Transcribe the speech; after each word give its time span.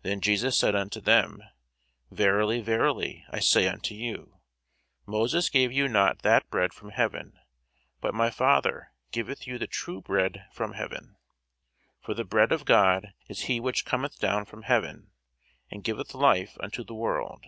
Then 0.00 0.22
Jesus 0.22 0.56
said 0.56 0.74
unto 0.74 1.02
them, 1.02 1.42
Verily, 2.10 2.62
verily, 2.62 3.26
I 3.30 3.40
say 3.40 3.68
unto 3.68 3.94
you, 3.94 4.40
Moses 5.04 5.50
gave 5.50 5.70
you 5.70 5.86
not 5.86 6.20
that 6.22 6.48
bread 6.48 6.72
from 6.72 6.92
heaven; 6.92 7.38
but 8.00 8.14
my 8.14 8.30
Father 8.30 8.94
giveth 9.12 9.46
you 9.46 9.58
the 9.58 9.66
true 9.66 10.00
bread 10.00 10.46
from 10.50 10.72
heaven. 10.72 11.18
For 12.00 12.14
the 12.14 12.24
bread 12.24 12.52
of 12.52 12.64
God 12.64 13.12
is 13.28 13.40
he 13.52 13.60
which 13.60 13.84
cometh 13.84 14.18
down 14.18 14.46
from 14.46 14.62
heaven, 14.62 15.10
and 15.70 15.84
giveth 15.84 16.14
life 16.14 16.56
unto 16.60 16.82
the 16.82 16.94
world. 16.94 17.44